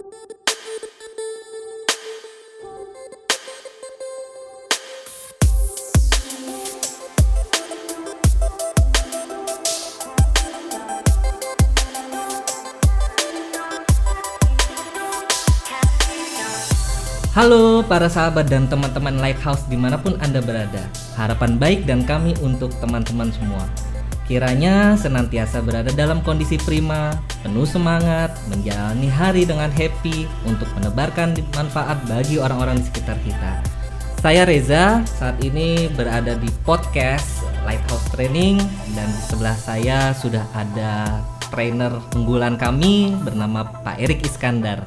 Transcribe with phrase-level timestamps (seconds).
[0.00, 0.16] Halo
[17.84, 20.88] para sahabat dan teman-teman Lighthouse di mana pun Anda berada.
[21.20, 23.68] Harapan baik dan kami untuk teman-teman semua
[24.30, 31.98] Kiranya senantiasa berada dalam kondisi prima, penuh semangat, menjalani hari dengan happy Untuk menebarkan manfaat
[32.06, 33.58] bagi orang-orang di sekitar kita
[34.22, 38.62] Saya Reza, saat ini berada di podcast Lighthouse Training
[38.94, 44.86] Dan di sebelah saya sudah ada trainer unggulan kami bernama Pak Erik Iskandar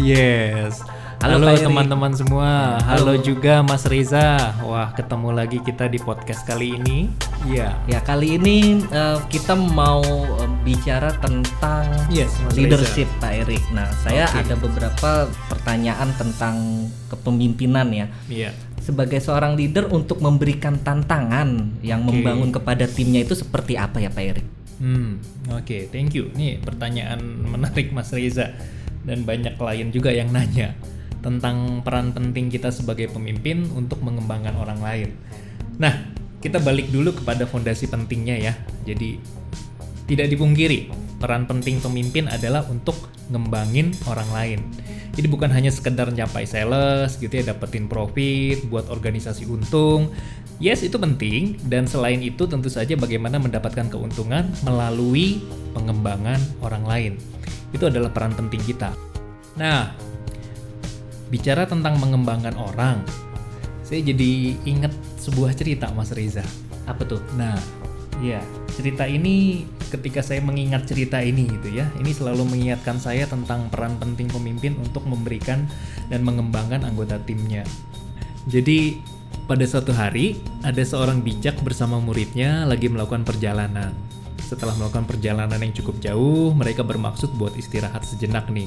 [0.00, 0.80] Yes.
[1.20, 2.80] Halo, Halo, teman-teman semua.
[2.80, 3.12] Halo.
[3.12, 3.20] Halo.
[3.20, 4.56] juga Mas Reza.
[4.64, 7.12] Wah, ketemu lagi kita di podcast kali ini.
[7.44, 7.76] Iya.
[7.84, 10.00] Ya kali ini eh, kita mau
[10.40, 13.60] eh, bicara tentang Yes, Mas leadership Pak Erik.
[13.76, 14.48] Nah, saya Oke.
[14.48, 15.10] ada beberapa
[15.52, 18.06] pertanyaan tentang kepemimpinan ya.
[18.32, 18.50] Iya.
[18.80, 22.16] Sebagai seorang leader untuk memberikan tantangan yang Oke.
[22.16, 24.46] membangun kepada timnya itu seperti apa ya Pak Erik?
[24.80, 25.20] Hmm,
[25.52, 26.32] oke, thank you.
[26.32, 28.56] Nih pertanyaan menarik Mas Reza
[29.04, 30.72] dan banyak klien juga yang nanya
[31.20, 35.08] tentang peran penting kita sebagai pemimpin untuk mengembangkan orang lain.
[35.80, 38.52] Nah, kita balik dulu kepada fondasi pentingnya ya.
[38.88, 39.20] Jadi
[40.08, 42.96] tidak dipungkiri peran penting pemimpin adalah untuk
[43.28, 44.60] ngembangin orang lain.
[45.14, 50.08] Jadi bukan hanya sekedar nyapai sales gitu ya, dapetin profit, buat organisasi untung.
[50.60, 55.40] Yes, itu penting dan selain itu tentu saja bagaimana mendapatkan keuntungan melalui
[55.76, 57.12] pengembangan orang lain.
[57.72, 58.92] Itu adalah peran penting kita.
[59.60, 59.92] Nah,
[61.30, 63.00] bicara tentang mengembangkan orang,
[63.86, 64.92] saya jadi ingat
[65.22, 66.42] sebuah cerita Mas Reza.
[66.90, 67.22] Apa tuh?
[67.38, 67.54] Nah,
[68.18, 68.42] ya
[68.74, 73.98] cerita ini ketika saya mengingat cerita ini gitu ya, ini selalu mengingatkan saya tentang peran
[73.98, 75.66] penting pemimpin untuk memberikan
[76.10, 77.62] dan mengembangkan anggota timnya.
[78.50, 78.98] Jadi
[79.46, 83.94] pada suatu hari ada seorang bijak bersama muridnya lagi melakukan perjalanan.
[84.38, 88.66] Setelah melakukan perjalanan yang cukup jauh, mereka bermaksud buat istirahat sejenak nih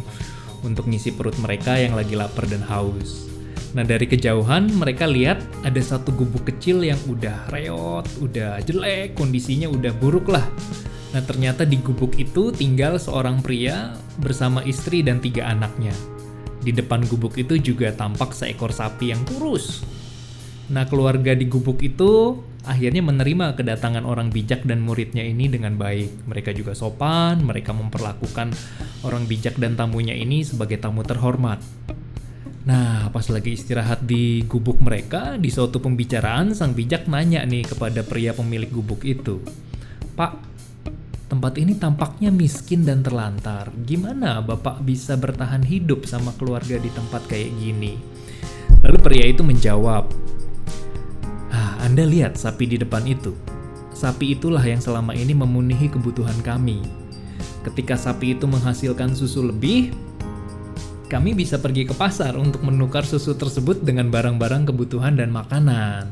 [0.63, 3.29] untuk ngisi perut mereka yang lagi lapar dan haus.
[3.73, 9.69] Nah dari kejauhan mereka lihat ada satu gubuk kecil yang udah reot, udah jelek, kondisinya
[9.69, 10.45] udah buruk lah.
[11.13, 15.93] Nah ternyata di gubuk itu tinggal seorang pria bersama istri dan tiga anaknya.
[16.63, 19.81] Di depan gubuk itu juga tampak seekor sapi yang kurus.
[20.69, 26.27] Nah keluarga di gubuk itu akhirnya menerima kedatangan orang bijak dan muridnya ini dengan baik.
[26.27, 28.55] Mereka juga sopan, mereka memperlakukan
[29.03, 31.59] orang bijak dan tamunya ini sebagai tamu terhormat.
[32.63, 38.07] Nah, pas lagi istirahat di gubuk mereka, di suatu pembicaraan, sang bijak nanya nih kepada
[38.07, 39.43] pria pemilik gubuk itu.
[40.15, 40.39] Pak,
[41.27, 43.67] tempat ini tampaknya miskin dan terlantar.
[43.83, 47.99] Gimana Bapak bisa bertahan hidup sama keluarga di tempat kayak gini?
[48.79, 50.22] Lalu pria itu menjawab,
[51.83, 53.35] Anda lihat sapi di depan itu.
[53.91, 56.79] Sapi itulah yang selama ini memenuhi kebutuhan kami.
[57.67, 59.91] Ketika sapi itu menghasilkan susu lebih,
[61.11, 66.07] kami bisa pergi ke pasar untuk menukar susu tersebut dengan barang-barang kebutuhan dan makanan.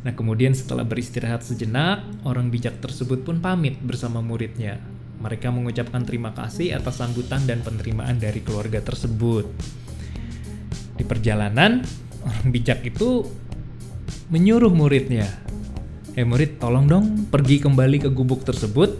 [0.00, 4.80] Nah, kemudian setelah beristirahat sejenak, orang bijak tersebut pun pamit bersama muridnya.
[5.20, 9.44] Mereka mengucapkan terima kasih atas sambutan dan penerimaan dari keluarga tersebut.
[10.96, 11.84] Di perjalanan,
[12.24, 13.28] orang bijak itu
[14.26, 15.30] menyuruh muridnya,
[16.18, 18.98] "Eh murid, tolong dong pergi kembali ke gubuk tersebut.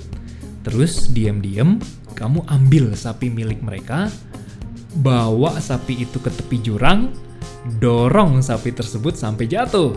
[0.62, 1.78] Terus diam-diam
[2.14, 4.10] kamu ambil sapi milik mereka,
[5.02, 7.10] bawa sapi itu ke tepi jurang,
[7.82, 9.94] dorong sapi tersebut sampai jatuh."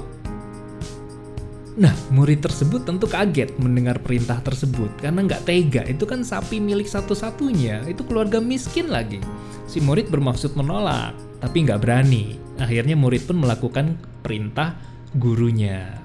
[1.80, 5.88] Nah, murid tersebut tentu kaget mendengar perintah tersebut karena nggak tega.
[5.88, 9.24] Itu kan sapi milik satu-satunya, itu keluarga miskin lagi.
[9.64, 12.36] Si murid bermaksud menolak, tapi nggak berani.
[12.60, 14.76] Akhirnya murid pun melakukan perintah
[15.18, 15.98] gurunya.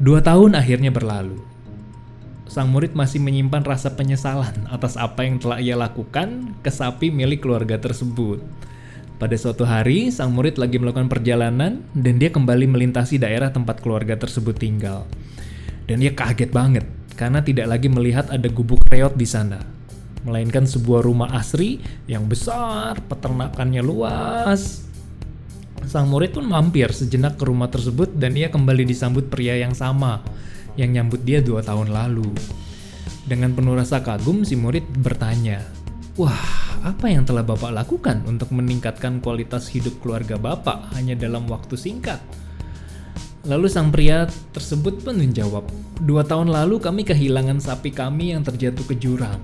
[0.00, 1.38] Dua tahun akhirnya berlalu.
[2.50, 7.46] Sang murid masih menyimpan rasa penyesalan atas apa yang telah ia lakukan ke sapi milik
[7.46, 8.42] keluarga tersebut.
[9.22, 14.18] Pada suatu hari, sang murid lagi melakukan perjalanan dan dia kembali melintasi daerah tempat keluarga
[14.18, 15.06] tersebut tinggal.
[15.86, 19.62] Dan dia kaget banget karena tidak lagi melihat ada gubuk reot di sana,
[20.26, 21.78] melainkan sebuah rumah asri
[22.10, 24.89] yang besar, peternakannya luas.
[25.90, 30.22] Sang murid pun mampir sejenak ke rumah tersebut dan ia kembali disambut pria yang sama
[30.78, 32.30] yang nyambut dia dua tahun lalu.
[33.26, 35.66] Dengan penuh rasa kagum, si murid bertanya,
[36.14, 36.38] Wah,
[36.86, 42.22] apa yang telah Bapak lakukan untuk meningkatkan kualitas hidup keluarga Bapak hanya dalam waktu singkat?
[43.50, 45.66] Lalu sang pria tersebut pun menjawab,
[46.06, 49.42] Dua tahun lalu kami kehilangan sapi kami yang terjatuh ke jurang.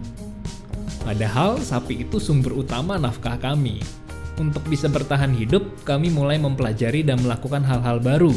[1.02, 4.05] Padahal sapi itu sumber utama nafkah kami.
[4.36, 8.36] Untuk bisa bertahan hidup, kami mulai mempelajari dan melakukan hal-hal baru,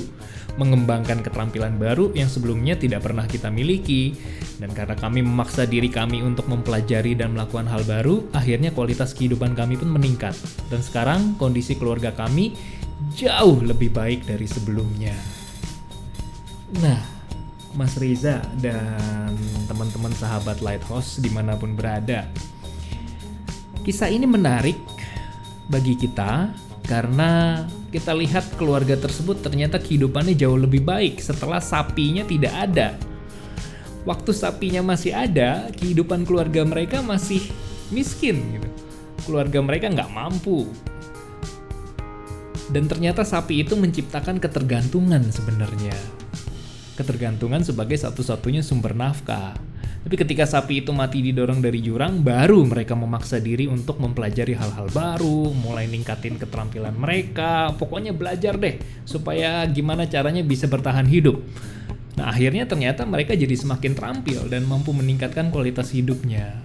[0.55, 4.15] mengembangkan keterampilan baru yang sebelumnya tidak pernah kita miliki.
[4.63, 9.59] Dan karena kami memaksa diri kami untuk mempelajari dan melakukan hal baru, akhirnya kualitas kehidupan
[9.59, 10.39] kami pun meningkat.
[10.71, 12.55] Dan sekarang kondisi keluarga kami
[13.19, 15.15] jauh lebih baik dari sebelumnya.
[16.79, 17.03] Nah,
[17.75, 19.35] Mas Riza dan
[19.67, 22.23] teman-teman sahabat Lighthouse di mana pun berada.
[23.83, 24.98] Kisah ini menarik
[25.69, 26.49] bagi kita
[26.89, 27.63] karena
[27.93, 32.97] kita lihat keluarga tersebut ternyata kehidupannya jauh lebih baik setelah sapinya tidak ada.
[34.09, 37.45] Waktu sapinya masih ada, kehidupan keluarga mereka masih
[37.93, 38.69] miskin gitu.
[39.29, 40.65] Keluarga mereka nggak mampu.
[42.73, 45.93] Dan ternyata sapi itu menciptakan ketergantungan sebenarnya.
[46.97, 49.53] Ketergantungan sebagai satu-satunya sumber nafkah.
[50.09, 54.89] Tapi ketika sapi itu mati didorong dari jurang, baru mereka memaksa diri untuk mempelajari hal-hal
[54.89, 61.37] baru, mulai ningkatin keterampilan mereka, pokoknya belajar deh supaya gimana caranya bisa bertahan hidup.
[62.17, 66.57] Nah, akhirnya ternyata mereka jadi semakin terampil dan mampu meningkatkan kualitas hidupnya.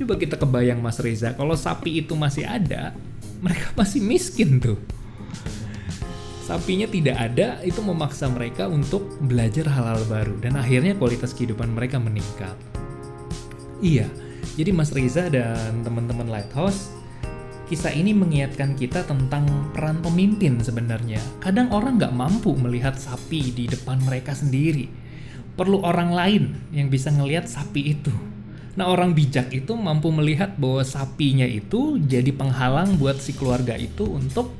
[0.00, 2.96] Coba kita kebayang Mas Reza, kalau sapi itu masih ada,
[3.44, 4.80] mereka masih miskin tuh
[6.52, 11.96] sapinya tidak ada itu memaksa mereka untuk belajar hal-hal baru dan akhirnya kualitas kehidupan mereka
[11.96, 12.52] meningkat.
[13.80, 14.04] Iya,
[14.60, 16.92] jadi Mas Reza dan teman-teman Lighthouse,
[17.72, 21.24] kisah ini mengingatkan kita tentang peran pemimpin sebenarnya.
[21.40, 24.92] Kadang orang nggak mampu melihat sapi di depan mereka sendiri.
[25.56, 28.12] Perlu orang lain yang bisa ngelihat sapi itu.
[28.76, 34.04] Nah orang bijak itu mampu melihat bahwa sapinya itu jadi penghalang buat si keluarga itu
[34.04, 34.52] untuk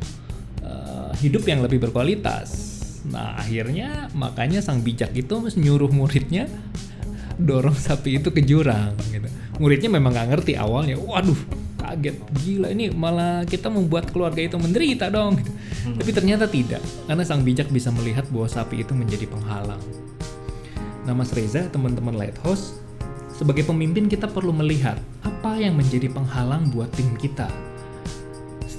[1.23, 2.75] hidup yang lebih berkualitas.
[3.07, 6.51] Nah, akhirnya makanya sang bijak itu nyuruh muridnya
[7.39, 9.31] dorong sapi itu ke jurang gitu.
[9.63, 10.99] Muridnya memang nggak ngerti awalnya.
[10.99, 11.39] Waduh,
[11.83, 15.51] kaget gila ini malah kita membuat keluarga itu menderita dong gitu.
[15.51, 15.99] hmm.
[15.99, 16.81] tapi ternyata tidak
[17.11, 19.83] karena sang bijak bisa melihat bahwa sapi itu menjadi penghalang
[21.03, 22.79] nah Mas Reza teman-teman Lighthouse
[23.35, 24.97] sebagai pemimpin kita perlu melihat
[25.27, 27.51] apa yang menjadi penghalang buat tim kita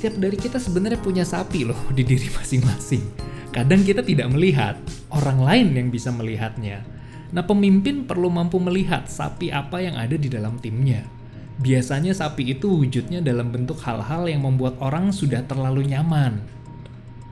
[0.04, 3.08] setiap dari kita sebenarnya punya sapi loh di diri masing-masing.
[3.56, 4.76] Kadang kita tidak melihat,
[5.16, 6.84] orang lain yang bisa melihatnya.
[7.32, 11.08] Nah, pemimpin perlu mampu melihat sapi apa yang ada di dalam timnya.
[11.56, 16.44] Biasanya sapi itu wujudnya dalam bentuk hal-hal yang membuat orang sudah terlalu nyaman.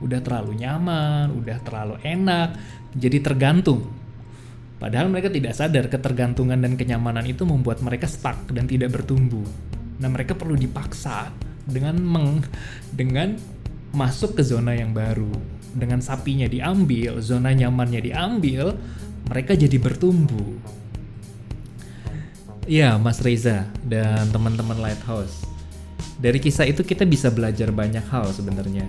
[0.00, 2.56] Udah terlalu nyaman, udah terlalu enak,
[2.96, 3.84] jadi tergantung.
[4.80, 9.44] Padahal mereka tidak sadar ketergantungan dan kenyamanan itu membuat mereka stuck dan tidak bertumbuh.
[10.00, 12.42] Nah, mereka perlu dipaksa dengan meng
[12.90, 13.38] dengan
[13.92, 15.30] masuk ke zona yang baru.
[15.72, 18.76] Dengan sapinya diambil, zona nyamannya diambil,
[19.28, 20.60] mereka jadi bertumbuh.
[22.68, 25.48] Iya, Mas Reza dan teman-teman Lighthouse.
[26.20, 28.86] Dari kisah itu kita bisa belajar banyak hal sebenarnya.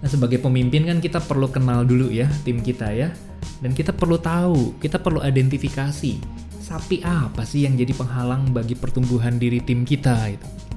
[0.00, 3.14] Nah, sebagai pemimpin kan kita perlu kenal dulu ya tim kita ya.
[3.60, 9.42] Dan kita perlu tahu, kita perlu identifikasi sapi apa sih yang jadi penghalang bagi pertumbuhan
[9.42, 10.69] diri tim kita itu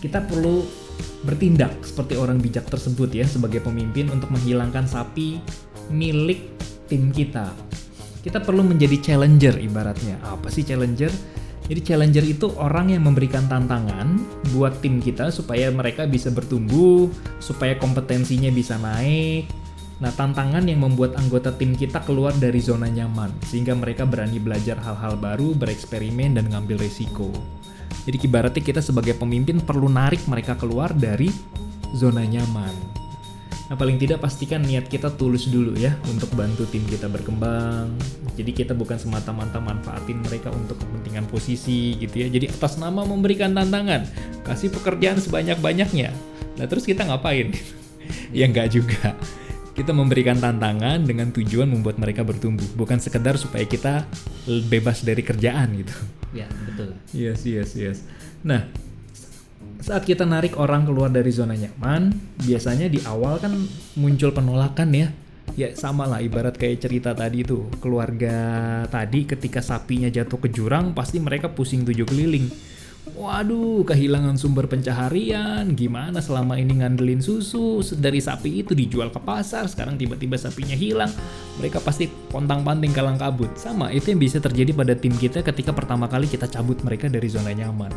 [0.00, 0.64] kita perlu
[1.28, 5.38] bertindak seperti orang bijak tersebut ya sebagai pemimpin untuk menghilangkan sapi
[5.92, 6.48] milik
[6.88, 7.52] tim kita.
[8.20, 10.20] Kita perlu menjadi challenger ibaratnya.
[10.24, 11.12] Apa sih challenger?
[11.70, 14.18] Jadi challenger itu orang yang memberikan tantangan
[14.56, 17.06] buat tim kita supaya mereka bisa bertumbuh,
[17.38, 19.46] supaya kompetensinya bisa naik.
[20.00, 24.80] Nah, tantangan yang membuat anggota tim kita keluar dari zona nyaman sehingga mereka berani belajar
[24.80, 27.28] hal-hal baru, bereksperimen dan ngambil resiko.
[28.08, 31.28] Jadi ibaratnya kita sebagai pemimpin perlu narik mereka keluar dari
[31.92, 32.72] zona nyaman.
[33.70, 37.94] Nah paling tidak pastikan niat kita tulus dulu ya untuk bantu tim kita berkembang.
[38.34, 42.26] Jadi kita bukan semata-mata manfaatin mereka untuk kepentingan posisi gitu ya.
[42.26, 44.10] Jadi atas nama memberikan tantangan,
[44.42, 46.10] kasih pekerjaan sebanyak-banyaknya.
[46.58, 47.54] Nah terus kita ngapain?
[48.36, 49.14] ya enggak juga
[49.80, 54.04] kita memberikan tantangan dengan tujuan membuat mereka bertumbuh, bukan sekedar supaya kita
[54.68, 55.96] bebas dari kerjaan gitu.
[56.36, 56.92] Ya, betul.
[57.16, 58.04] Yes, yes, yes.
[58.44, 58.68] Nah,
[59.80, 62.12] saat kita narik orang keluar dari zona nyaman,
[62.44, 63.56] biasanya di awal kan
[63.96, 65.08] muncul penolakan ya.
[65.58, 68.36] Ya sama lah ibarat kayak cerita tadi tuh keluarga
[68.86, 72.46] tadi ketika sapinya jatuh ke jurang pasti mereka pusing tujuh keliling
[73.18, 75.74] Waduh, kehilangan sumber pencaharian.
[75.74, 81.10] Gimana selama ini ngandelin susu dari sapi itu dijual ke pasar, sekarang tiba-tiba sapinya hilang.
[81.58, 83.50] Mereka pasti pontang-panting kalang kabut.
[83.58, 87.26] Sama, itu yang bisa terjadi pada tim kita ketika pertama kali kita cabut mereka dari
[87.26, 87.90] zona nyaman.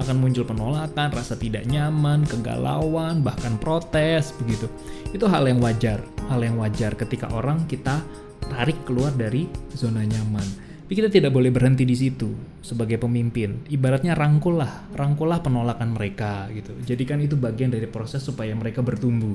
[0.00, 4.66] Akan muncul penolakan, rasa tidak nyaman, kegalauan, bahkan protes begitu.
[5.14, 6.02] Itu hal yang wajar,
[6.32, 8.02] hal yang wajar ketika orang kita
[8.50, 10.73] tarik keluar dari zona nyaman.
[10.94, 12.30] Tapi kita tidak boleh berhenti di situ
[12.62, 13.66] sebagai pemimpin.
[13.66, 16.70] Ibaratnya rangkullah, rangkullah penolakan mereka gitu.
[16.86, 19.34] Jadikan itu bagian dari proses supaya mereka bertumbuh.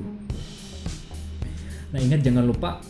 [1.92, 2.80] Nah ingat jangan lupa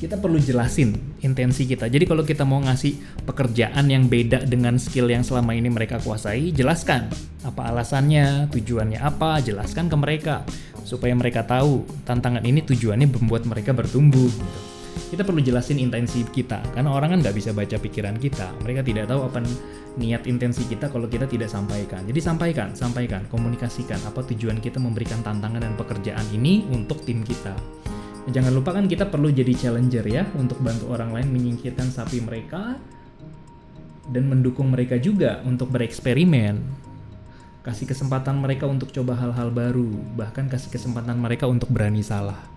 [0.00, 1.92] kita perlu jelasin intensi kita.
[1.92, 2.96] Jadi kalau kita mau ngasih
[3.28, 7.12] pekerjaan yang beda dengan skill yang selama ini mereka kuasai, jelaskan
[7.44, 10.48] apa alasannya, tujuannya apa, jelaskan ke mereka
[10.80, 14.32] supaya mereka tahu tantangan ini tujuannya membuat mereka bertumbuh.
[14.32, 14.65] Gitu.
[14.96, 18.50] Kita perlu jelasin intensi kita karena orang kan nggak bisa baca pikiran kita.
[18.64, 19.38] Mereka tidak tahu apa
[19.96, 22.04] niat intensi kita kalau kita tidak sampaikan.
[22.04, 27.54] Jadi sampaikan, sampaikan, komunikasikan apa tujuan kita memberikan tantangan dan pekerjaan ini untuk tim kita.
[28.26, 32.74] Jangan lupa kan kita perlu jadi challenger ya untuk bantu orang lain menyingkirkan sapi mereka
[34.10, 36.58] dan mendukung mereka juga untuk bereksperimen.
[37.62, 42.55] Kasih kesempatan mereka untuk coba hal-hal baru, bahkan kasih kesempatan mereka untuk berani salah.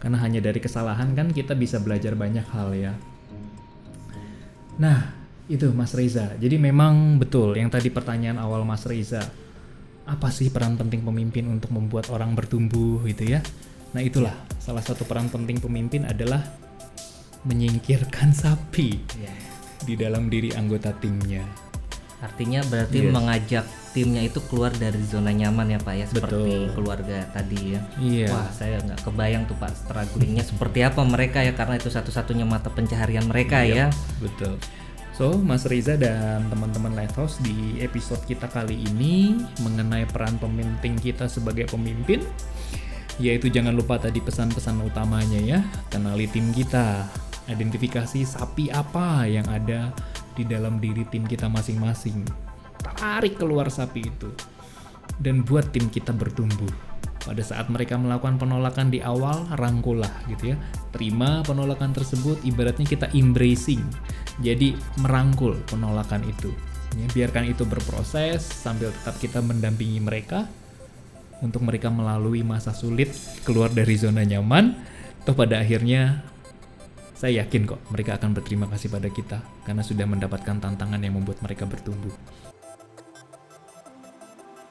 [0.00, 2.92] Karena hanya dari kesalahan kan kita bisa belajar banyak hal ya.
[4.80, 5.12] Nah,
[5.50, 6.32] itu Mas Reza.
[6.40, 9.20] Jadi memang betul yang tadi pertanyaan awal Mas Reza.
[10.08, 13.44] Apa sih peran penting pemimpin untuk membuat orang bertumbuh gitu ya?
[13.90, 16.40] Nah itulah salah satu peran penting pemimpin adalah
[17.42, 19.34] menyingkirkan sapi yeah.
[19.82, 21.42] di dalam diri anggota timnya.
[22.22, 23.10] Artinya berarti yes.
[23.10, 26.74] mengajak timnya itu keluar dari zona nyaman ya Pak ya seperti Betul.
[26.78, 27.80] keluarga tadi ya.
[27.98, 28.28] Iya.
[28.30, 32.70] Wah saya nggak kebayang tuh Pak strugglingnya seperti apa mereka ya karena itu satu-satunya mata
[32.70, 34.22] pencaharian mereka iya, ya.
[34.22, 34.58] Betul.
[35.20, 41.28] So, Mas Riza dan teman-teman Lighthouse di episode kita kali ini mengenai peran pemimpin kita
[41.28, 42.24] sebagai pemimpin
[43.20, 45.60] yaitu jangan lupa tadi pesan-pesan utamanya ya
[45.92, 47.04] kenali tim kita
[47.52, 49.92] identifikasi sapi apa yang ada
[50.32, 52.24] di dalam diri tim kita masing-masing
[52.82, 54.30] tarik keluar sapi itu
[55.20, 56.72] dan buat tim kita bertumbuh.
[57.20, 60.56] Pada saat mereka melakukan penolakan di awal rangkulah gitu ya.
[60.88, 63.84] Terima penolakan tersebut ibaratnya kita embracing.
[64.40, 64.72] Jadi
[65.04, 66.48] merangkul penolakan itu.
[66.96, 70.48] Ya, biarkan itu berproses sambil tetap kita mendampingi mereka
[71.44, 73.12] untuk mereka melalui masa sulit
[73.44, 74.80] keluar dari zona nyaman.
[75.28, 76.24] Toh pada akhirnya
[77.12, 81.44] saya yakin kok mereka akan berterima kasih pada kita karena sudah mendapatkan tantangan yang membuat
[81.44, 82.16] mereka bertumbuh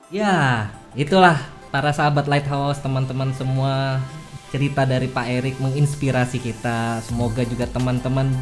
[0.09, 1.37] ya itulah
[1.69, 4.01] para sahabat Lighthouse teman-teman semua.
[4.49, 7.05] Cerita dari Pak Erik menginspirasi kita.
[7.05, 8.33] Semoga juga teman-teman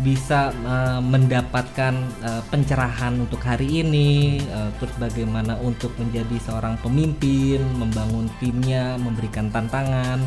[0.00, 1.94] bisa uh, mendapatkan
[2.24, 9.52] uh, pencerahan untuk hari ini uh, terus bagaimana untuk menjadi seorang pemimpin membangun timnya memberikan
[9.52, 10.24] tantangan.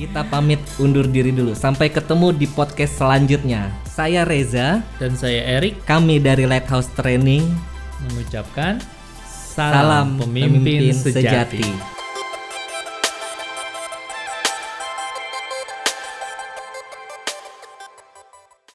[0.00, 1.52] Kita pamit undur diri dulu.
[1.52, 3.68] Sampai ketemu di podcast selanjutnya.
[3.84, 4.80] Saya Reza.
[4.96, 5.84] Dan saya Erik.
[5.84, 7.44] Kami dari Lighthouse Training.
[8.08, 8.80] Mengucapkan
[9.52, 11.60] salam, salam pemimpin, pemimpin sejati.
[11.60, 11.91] sejati.